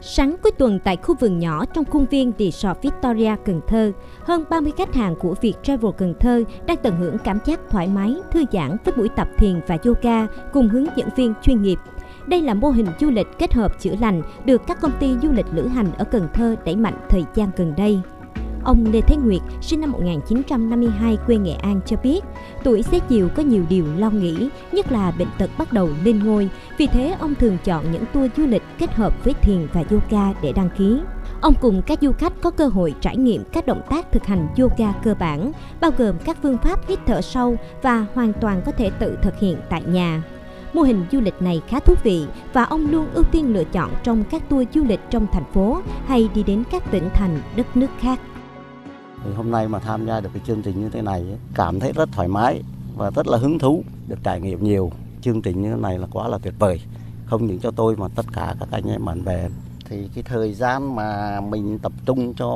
[0.00, 3.92] Sáng cuối tuần tại khu vườn nhỏ trong khuôn viên Resort Victoria Cần Thơ,
[4.24, 7.88] hơn 30 khách hàng của Việt Travel Cần Thơ đang tận hưởng cảm giác thoải
[7.88, 11.78] mái, thư giãn với buổi tập thiền và yoga cùng hướng dẫn viên chuyên nghiệp.
[12.26, 15.32] Đây là mô hình du lịch kết hợp chữa lành được các công ty du
[15.32, 18.00] lịch lữ hành ở Cần Thơ đẩy mạnh thời gian gần đây.
[18.64, 22.20] Ông Lê Thế Nguyệt, sinh năm 1952 quê Nghệ An cho biết,
[22.64, 26.24] tuổi xế chiều có nhiều điều lo nghĩ, nhất là bệnh tật bắt đầu lên
[26.24, 26.48] ngôi.
[26.78, 30.32] Vì thế, ông thường chọn những tour du lịch kết hợp với thiền và yoga
[30.42, 30.98] để đăng ký.
[31.40, 34.48] Ông cùng các du khách có cơ hội trải nghiệm các động tác thực hành
[34.58, 38.72] yoga cơ bản, bao gồm các phương pháp hít thở sâu và hoàn toàn có
[38.72, 40.22] thể tự thực hiện tại nhà.
[40.72, 43.90] Mô hình du lịch này khá thú vị và ông luôn ưu tiên lựa chọn
[44.02, 47.76] trong các tour du lịch trong thành phố hay đi đến các tỉnh thành, đất
[47.76, 48.20] nước khác.
[49.24, 51.92] Thì hôm nay mà tham gia được cái chương trình như thế này cảm thấy
[51.92, 52.62] rất thoải mái
[52.96, 54.92] và rất là hứng thú được trải nghiệm nhiều.
[55.22, 56.80] Chương trình như thế này là quá là tuyệt vời.
[57.26, 59.48] Không những cho tôi mà tất cả các anh em bạn bè
[59.90, 62.46] thì cái thời gian mà mình tập trung cho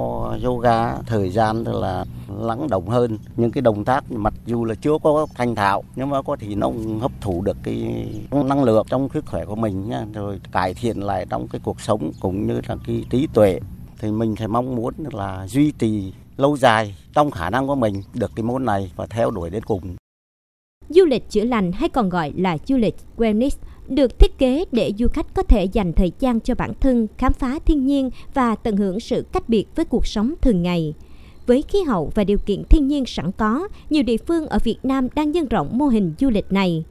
[0.45, 2.05] yoga, thời gian tức là
[2.39, 6.11] lắng động hơn những cái động tác, mặc dù là chưa có thành thạo, nhưng
[6.11, 9.89] mà có thì nó hấp thụ được cái năng lượng trong sức khỏe của mình
[9.89, 13.61] nha rồi cải thiện lại trong cái cuộc sống cũng như là cái trí tuệ
[13.98, 18.02] thì mình phải mong muốn là duy trì lâu dài trong khả năng của mình
[18.14, 19.97] được cái môn này và theo đuổi đến cùng.
[20.88, 23.56] Du lịch chữa lành hay còn gọi là du lịch wellness
[23.88, 27.33] được thiết kế để du khách có thể dành thời gian cho bản thân, khám
[27.33, 30.94] phá thiên nhiên và tận hưởng sự cách biệt với cuộc sống thường ngày.
[31.47, 34.78] Với khí hậu và điều kiện thiên nhiên sẵn có, nhiều địa phương ở Việt
[34.83, 36.84] Nam đang nhân rộng mô hình du lịch này.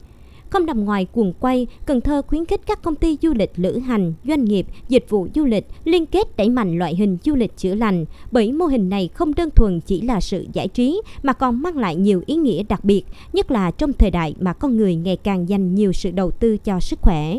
[0.52, 3.78] Không nằm ngoài cuồng quay, Cần Thơ khuyến khích các công ty du lịch lữ
[3.78, 7.56] hành, doanh nghiệp, dịch vụ du lịch liên kết đẩy mạnh loại hình du lịch
[7.56, 11.32] chữa lành, bởi mô hình này không đơn thuần chỉ là sự giải trí mà
[11.32, 14.76] còn mang lại nhiều ý nghĩa đặc biệt, nhất là trong thời đại mà con
[14.76, 17.34] người ngày càng dành nhiều sự đầu tư cho sức khỏe.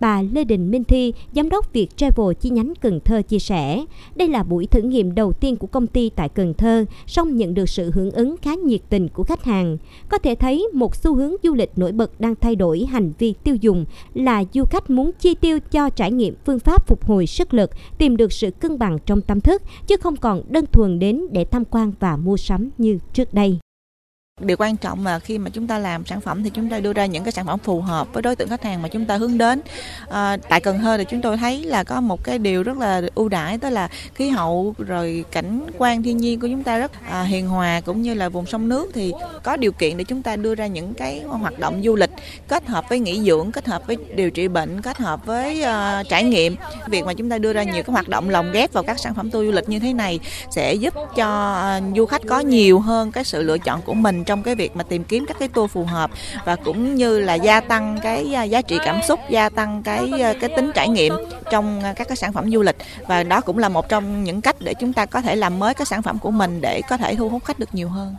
[0.00, 3.84] Bà Lê Đình Minh Thi, giám đốc Việt Travel chi nhánh Cần Thơ chia sẻ,
[4.14, 7.54] đây là buổi thử nghiệm đầu tiên của công ty tại Cần Thơ, song nhận
[7.54, 9.78] được sự hưởng ứng khá nhiệt tình của khách hàng.
[10.08, 13.34] Có thể thấy một xu hướng du lịch nổi bật đang thay đổi hành vi
[13.44, 17.26] tiêu dùng là du khách muốn chi tiêu cho trải nghiệm phương pháp phục hồi
[17.26, 20.98] sức lực, tìm được sự cân bằng trong tâm thức, chứ không còn đơn thuần
[20.98, 23.58] đến để tham quan và mua sắm như trước đây.
[24.40, 26.92] Điều quan trọng là khi mà chúng ta làm sản phẩm thì chúng ta đưa
[26.92, 29.16] ra những cái sản phẩm phù hợp với đối tượng khách hàng mà chúng ta
[29.16, 29.60] hướng đến.
[30.10, 33.02] À, tại Cần Thơ thì chúng tôi thấy là có một cái điều rất là
[33.14, 36.92] ưu đãi đó là khí hậu rồi cảnh quan thiên nhiên của chúng ta rất
[37.10, 39.12] à, hiền hòa cũng như là vùng sông nước thì
[39.42, 42.10] có điều kiện để chúng ta đưa ra những cái hoạt động du lịch
[42.48, 46.08] kết hợp với nghỉ dưỡng, kết hợp với điều trị bệnh, kết hợp với uh,
[46.08, 46.56] trải nghiệm.
[46.86, 49.14] Việc mà chúng ta đưa ra nhiều cái hoạt động lồng ghép vào các sản
[49.14, 52.80] phẩm tour du lịch như thế này sẽ giúp cho uh, du khách có nhiều
[52.80, 55.48] hơn cái sự lựa chọn của mình trong cái việc mà tìm kiếm các cái
[55.48, 56.10] tour phù hợp
[56.44, 60.10] và cũng như là gia tăng cái à, giá trị cảm xúc, gia tăng cái
[60.22, 61.12] à, cái tính trải nghiệm
[61.50, 62.76] trong à, các cái sản phẩm du lịch
[63.08, 65.74] và đó cũng là một trong những cách để chúng ta có thể làm mới
[65.74, 68.14] cái sản phẩm của mình để có thể thu hút khách được nhiều hơn.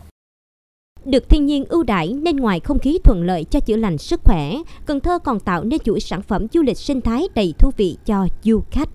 [1.06, 4.22] Được thiên nhiên ưu đãi nên ngoài không khí thuận lợi cho chữa lành sức
[4.24, 4.54] khỏe,
[4.86, 7.98] Cần Thơ còn tạo nên chuỗi sản phẩm du lịch sinh thái đầy thú vị
[8.06, 8.90] cho du khách.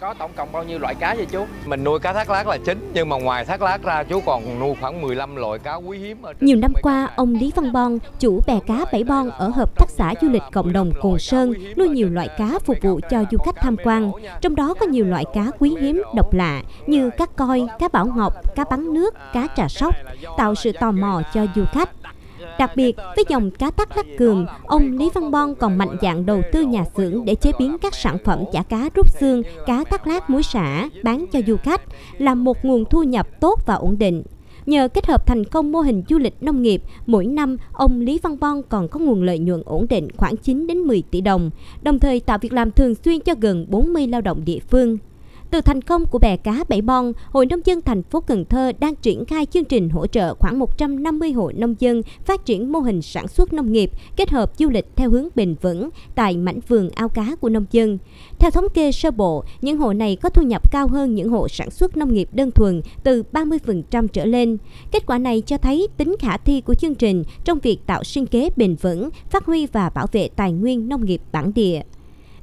[0.00, 1.46] Có tổng cộng bao nhiêu loại cá vậy chú?
[1.66, 4.60] Mình nuôi cá thác lát là chính nhưng mà ngoài thác lát ra chú còn
[4.60, 6.22] nuôi khoảng 15 loại cá quý hiếm.
[6.22, 9.78] Ở Nhiều năm qua, ông Lý Văn Bon, chủ bè cá Bảy Bon ở hợp
[9.78, 13.24] tác xã du lịch cộng đồng Cồn Sơn nuôi nhiều loại cá phục vụ cho
[13.30, 14.10] du khách tham quan.
[14.40, 18.06] Trong đó có nhiều loại cá quý hiếm, độc lạ như cá coi, cá bảo
[18.06, 19.94] ngọc, cá bắn nước, cá trà sóc,
[20.36, 21.88] tạo sự tò mò cho du khách.
[22.58, 26.26] Đặc biệt, với dòng cá tắc lắc cường, ông Lý Văn Bon còn mạnh dạn
[26.26, 29.84] đầu tư nhà xưởng để chế biến các sản phẩm chả cá rút xương, cá
[29.84, 31.82] tắc lát muối xả bán cho du khách,
[32.18, 34.22] là một nguồn thu nhập tốt và ổn định.
[34.66, 38.18] Nhờ kết hợp thành công mô hình du lịch nông nghiệp, mỗi năm ông Lý
[38.22, 41.50] Văn Bon còn có nguồn lợi nhuận ổn định khoảng 9 đến 10 tỷ đồng,
[41.82, 44.98] đồng thời tạo việc làm thường xuyên cho gần 40 lao động địa phương.
[45.50, 48.72] Từ thành công của bè cá Bảy Bon, Hội Nông dân thành phố Cần Thơ
[48.80, 52.78] đang triển khai chương trình hỗ trợ khoảng 150 hộ nông dân phát triển mô
[52.78, 56.60] hình sản xuất nông nghiệp kết hợp du lịch theo hướng bền vững tại mảnh
[56.68, 57.98] vườn ao cá của nông dân.
[58.38, 61.48] Theo thống kê sơ bộ, những hộ này có thu nhập cao hơn những hộ
[61.48, 64.58] sản xuất nông nghiệp đơn thuần từ 30% trở lên.
[64.92, 68.26] Kết quả này cho thấy tính khả thi của chương trình trong việc tạo sinh
[68.26, 71.82] kế bền vững, phát huy và bảo vệ tài nguyên nông nghiệp bản địa.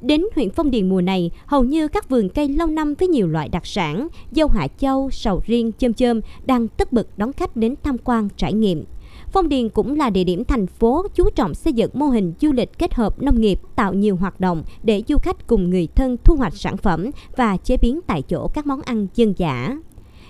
[0.01, 3.27] Đến huyện Phong Điền mùa này, hầu như các vườn cây lâu năm với nhiều
[3.27, 7.55] loại đặc sản, dâu hạ châu, sầu riêng, chôm chôm đang tất bật đón khách
[7.55, 8.83] đến tham quan trải nghiệm.
[9.31, 12.51] Phong Điền cũng là địa điểm thành phố chú trọng xây dựng mô hình du
[12.51, 16.17] lịch kết hợp nông nghiệp, tạo nhiều hoạt động để du khách cùng người thân
[16.23, 19.77] thu hoạch sản phẩm và chế biến tại chỗ các món ăn dân dã.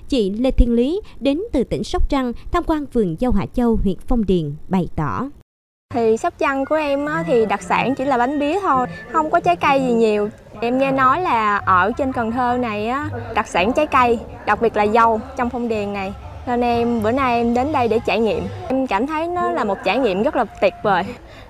[0.10, 3.76] Chị Lê Thiên Lý đến từ tỉnh Sóc Trăng tham quan vườn dâu Hạ Châu,
[3.76, 5.30] huyện Phong Điền bày tỏ.
[5.98, 9.30] Thì sóc trăng của em á, thì đặc sản chỉ là bánh bía thôi, không
[9.30, 10.30] có trái cây gì nhiều.
[10.62, 14.62] Em nghe nói là ở trên Cần Thơ này á, đặc sản trái cây, đặc
[14.62, 16.14] biệt là dâu trong phong điền này.
[16.48, 18.44] Nên em bữa nay em đến đây để trải nghiệm.
[18.68, 21.04] Em cảm thấy nó là một trải nghiệm rất là tuyệt vời.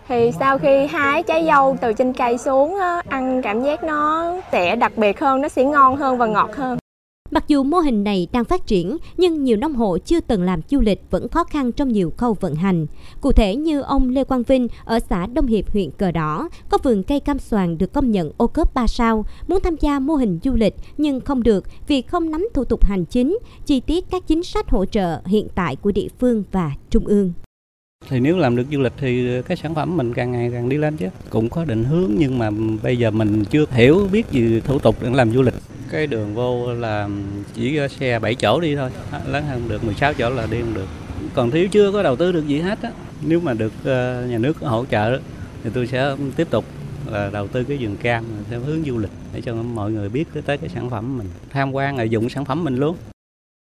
[0.07, 4.33] Thì sau khi hái trái dâu từ trên cây xuống á, ăn cảm giác nó
[4.51, 6.77] sẽ đặc biệt hơn, nó sẽ ngon hơn và ngọt hơn.
[7.31, 10.61] Mặc dù mô hình này đang phát triển, nhưng nhiều nông hộ chưa từng làm
[10.69, 12.85] du lịch vẫn khó khăn trong nhiều khâu vận hành.
[13.21, 16.77] Cụ thể như ông Lê Quang Vinh ở xã Đông Hiệp, huyện Cờ Đỏ, có
[16.83, 20.15] vườn cây cam xoàn được công nhận ô cốp 3 sao, muốn tham gia mô
[20.15, 24.05] hình du lịch nhưng không được vì không nắm thủ tục hành chính, chi tiết
[24.11, 27.33] các chính sách hỗ trợ hiện tại của địa phương và trung ương.
[28.09, 30.77] Thì nếu làm được du lịch thì cái sản phẩm mình càng ngày càng đi
[30.77, 31.07] lên chứ.
[31.29, 32.49] Cũng có định hướng nhưng mà
[32.83, 35.53] bây giờ mình chưa hiểu biết gì thủ tục để làm du lịch.
[35.91, 37.09] Cái đường vô là
[37.53, 38.89] chỉ xe 7 chỗ đi thôi,
[39.27, 40.87] lớn hơn được 16 chỗ là đi không được.
[41.33, 42.91] Còn thiếu chưa có đầu tư được gì hết á.
[43.21, 45.19] Nếu mà được ờ, nhà nước hỗ trợ
[45.63, 46.65] thì tôi sẽ tiếp tục
[47.11, 50.25] là đầu tư cái vườn cam theo hướng du lịch để cho mọi người biết
[50.45, 52.95] tới cái sản phẩm mình tham quan và dùng sản phẩm mình luôn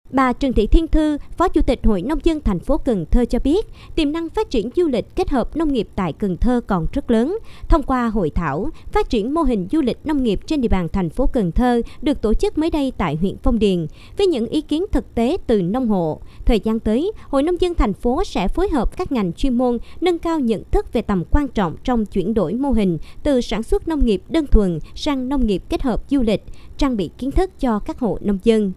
[0.10, 3.26] Bà Trần Thị Thiên Thư, Phó Chủ tịch Hội Nông dân thành phố Cần Thơ
[3.26, 6.62] cho biết, tiềm năng phát triển du lịch kết hợp nông nghiệp tại Cần Thơ
[6.68, 7.38] còn rất lớn.
[7.70, 10.88] Thông qua hội thảo, phát triển mô hình du lịch nông nghiệp trên địa bàn
[10.94, 13.88] thành phố Cần Thơ được tổ chức mới đây tại huyện Phong Điền,
[14.18, 16.22] với những ý kiến thực tế từ nông hộ.
[16.46, 19.78] Thời gian tới, Hội Nông dân thành phố sẽ phối hợp các ngành chuyên môn
[20.02, 23.64] nâng cao nhận thức về tầm quan trọng trong chuyển đổi mô hình từ sản
[23.64, 26.44] xuất nông nghiệp đơn thuần sang nông nghiệp kết hợp du lịch,
[26.78, 28.72] trang bị kiến thức cho các hộ nông dân.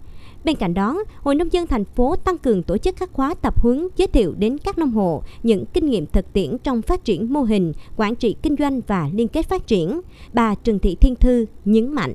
[0.44, 3.62] Bên cạnh đó, Hội Nông dân thành phố tăng cường tổ chức các khóa tập
[3.62, 7.32] huấn giới thiệu đến các nông hộ những kinh nghiệm thực tiễn trong phát triển
[7.32, 10.00] mô hình, quản trị kinh doanh và liên kết phát triển.
[10.32, 12.14] Bà Trần Thị Thiên Thư nhấn mạnh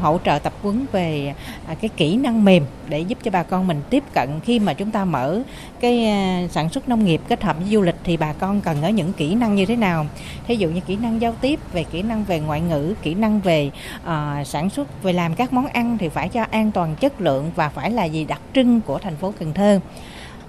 [0.00, 1.34] hỗ trợ tập huấn về
[1.66, 4.74] à, cái kỹ năng mềm để giúp cho bà con mình tiếp cận khi mà
[4.74, 5.42] chúng ta mở
[5.80, 8.82] cái à, sản xuất nông nghiệp kết hợp với du lịch thì bà con cần
[8.82, 10.06] ở những kỹ năng như thế nào?
[10.46, 13.40] Thí dụ như kỹ năng giao tiếp về kỹ năng về ngoại ngữ kỹ năng
[13.40, 13.70] về
[14.02, 17.50] uh, sản xuất về làm các món ăn thì phải cho an toàn chất lượng
[17.56, 19.80] và phải là gì đặc trưng của thành phố Cần Thơ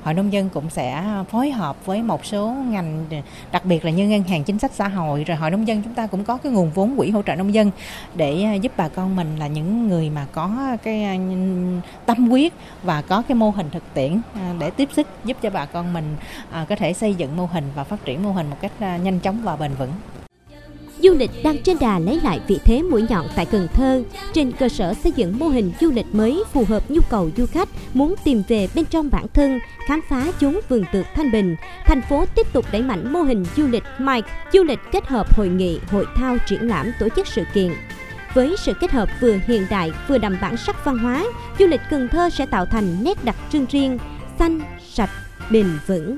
[0.04, 3.06] hội nông dân cũng sẽ phối hợp với một số ngành,
[3.52, 5.24] đặc biệt là như ngân hàng chính sách xã hội.
[5.24, 7.54] Rồi hội nông dân chúng ta cũng có cái nguồn vốn quỹ hỗ trợ nông
[7.54, 7.72] dân
[8.16, 11.18] để giúp bà con mình là những người mà có cái à,
[12.06, 12.54] tâm huyết
[12.84, 15.94] và có cái mô hình thực tiễn à, để tiếp sức giúp cho bà con
[15.94, 16.16] mình
[16.52, 19.20] à, có thể xây dựng mô hình và phát triển mô hình một cách nhanh
[19.20, 19.92] chóng và bền vững
[21.04, 24.04] du lịch đang trên đà lấy lại vị thế mũi nhọn tại Cần Thơ
[24.34, 27.46] trên cơ sở xây dựng mô hình du lịch mới phù hợp nhu cầu du
[27.46, 31.56] khách muốn tìm về bên trong bản thân, khám phá chốn vườn tược thanh bình.
[31.86, 35.38] Thành phố tiếp tục đẩy mạnh mô hình du lịch Mike, du lịch kết hợp
[35.38, 37.72] hội nghị, hội thao, triển lãm, tổ chức sự kiện.
[38.34, 41.26] Với sự kết hợp vừa hiện đại vừa đậm bản sắc văn hóa,
[41.60, 43.98] du lịch Cần Thơ sẽ tạo thành nét đặc trưng riêng,
[44.40, 44.60] xanh,
[44.94, 45.10] sạch,
[45.52, 46.18] bền vững.